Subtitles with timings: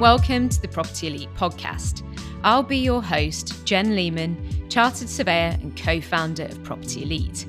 [0.00, 2.02] Welcome to the Property Elite podcast.
[2.44, 7.46] I'll be your host, Jen Lemen, Chartered Surveyor and co founder of Property Elite.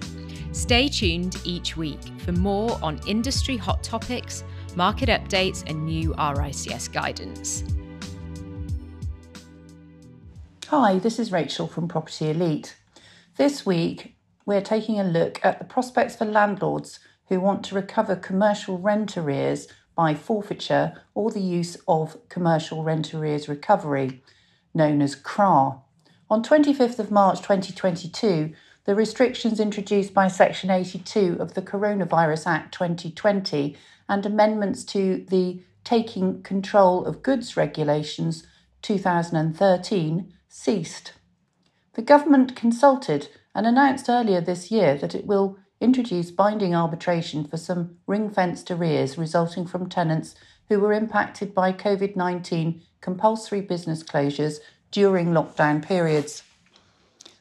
[0.54, 4.46] Stay tuned each week for more on industry hot topics,
[4.78, 7.65] market updates, and new RICS guidance.
[10.67, 12.78] Hi, this is Rachel from Property Elite.
[13.35, 18.16] This week, we're taking a look at the prospects for landlords who want to recover
[18.16, 24.23] commercial rent arrears by forfeiture or the use of commercial rent arrears recovery,
[24.73, 25.81] known as CRAR.
[26.29, 28.53] On 25th of March 2022,
[28.85, 33.75] the restrictions introduced by Section 82 of the Coronavirus Act 2020
[34.07, 38.45] and amendments to the Taking Control of Goods Regulations
[38.83, 41.13] 2013 ceased.
[41.93, 47.58] The government consulted and announced earlier this year that it will introduced binding arbitration for
[47.58, 50.36] some ring fenced arrears resulting from tenants
[50.70, 54.58] who were impacted by COVID 19 compulsory business closures
[54.92, 56.44] during lockdown periods.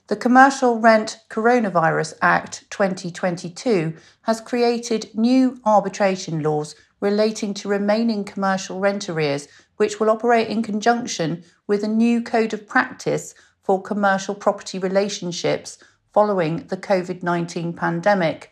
[0.09, 8.79] The Commercial Rent Coronavirus Act 2022 has created new arbitration laws relating to remaining commercial
[8.79, 14.35] rent arrears, which will operate in conjunction with a new code of practice for commercial
[14.35, 15.79] property relationships
[16.17, 18.51] following the COVID 19 pandemic.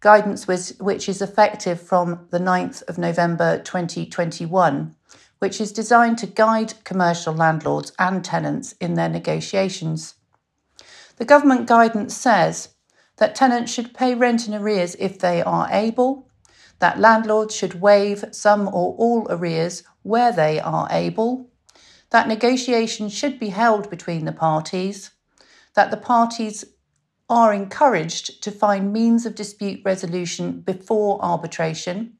[0.00, 0.48] Guidance
[0.80, 4.94] which is effective from the 9th of November 2021,
[5.38, 10.14] which is designed to guide commercial landlords and tenants in their negotiations.
[11.16, 12.70] The government guidance says
[13.18, 16.30] that tenants should pay rent in arrears if they are able,
[16.78, 21.50] that landlords should waive some or all arrears where they are able,
[22.08, 25.10] that negotiations should be held between the parties,
[25.74, 26.64] that the parties
[27.28, 32.14] are encouraged to find means of dispute resolution before arbitration,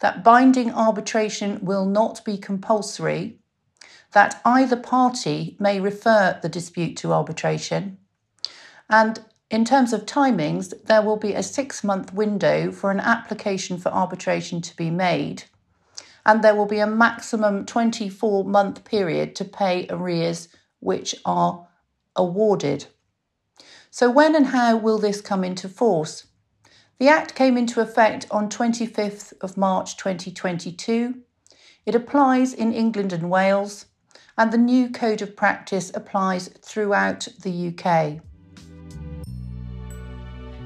[0.00, 3.38] that binding arbitration will not be compulsory,
[4.12, 7.98] that either party may refer the dispute to arbitration,
[8.88, 13.78] and in terms of timings, there will be a six month window for an application
[13.78, 15.44] for arbitration to be made,
[16.24, 20.48] and there will be a maximum 24 month period to pay arrears
[20.80, 21.68] which are
[22.16, 22.86] awarded.
[23.98, 26.26] So, when and how will this come into force?
[26.98, 31.14] The Act came into effect on 25th of March 2022.
[31.86, 33.86] It applies in England and Wales,
[34.36, 38.20] and the new Code of Practice applies throughout the UK.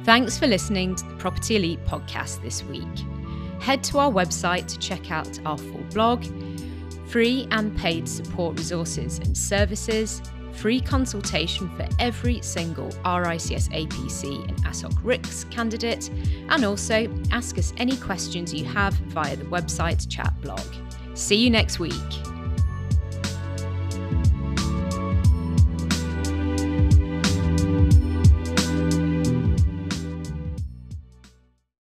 [0.03, 2.83] Thanks for listening to the Property Elite podcast this week.
[3.61, 6.25] Head to our website to check out our full blog,
[7.07, 10.21] free and paid support resources and services
[10.61, 16.11] free consultation for every single RICS APC and ASOC RICS candidate,
[16.51, 20.61] and also ask us any questions you have via the website chat blog.
[21.15, 22.30] See you next week.